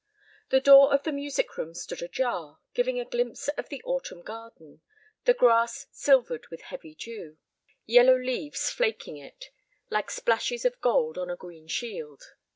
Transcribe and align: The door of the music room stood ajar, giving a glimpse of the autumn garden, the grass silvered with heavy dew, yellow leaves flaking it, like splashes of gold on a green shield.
The 0.49 0.59
door 0.59 0.91
of 0.91 1.03
the 1.03 1.11
music 1.11 1.57
room 1.57 1.75
stood 1.75 2.01
ajar, 2.01 2.57
giving 2.73 2.99
a 2.99 3.05
glimpse 3.05 3.49
of 3.49 3.69
the 3.69 3.83
autumn 3.83 4.23
garden, 4.23 4.81
the 5.25 5.33
grass 5.35 5.85
silvered 5.91 6.47
with 6.47 6.61
heavy 6.63 6.95
dew, 6.95 7.37
yellow 7.85 8.17
leaves 8.17 8.71
flaking 8.71 9.17
it, 9.17 9.51
like 9.91 10.09
splashes 10.09 10.65
of 10.65 10.81
gold 10.81 11.19
on 11.19 11.29
a 11.29 11.35
green 11.35 11.67
shield. 11.67 12.23